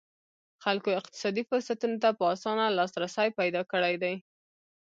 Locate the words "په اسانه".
2.17-2.65